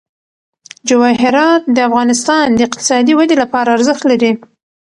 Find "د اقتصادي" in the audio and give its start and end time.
2.53-3.13